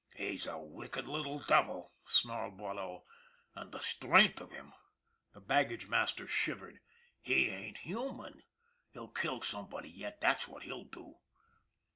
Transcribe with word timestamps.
"He's 0.15 0.47
a 0.47 0.57
wicked 0.57 1.05
little 1.07 1.37
devil," 1.37 1.93
snarled 2.05 2.57
Boileau." 2.57 3.05
And 3.55 3.71
the 3.71 3.81
strength 3.81 4.41
of 4.41 4.49
him" 4.51 4.73
the 5.35 5.39
baggage 5.39 5.85
master 5.87 6.25
shivered" 6.25 6.79
he 7.21 7.49
ain't 7.49 7.77
human. 7.77 8.41
He'll 8.93 9.09
kill 9.09 9.41
somebody 9.41 9.89
yet, 9.91 10.19
that's 10.19 10.47
what 10.47 10.63
he'll 10.63 10.85
do 10.85 11.17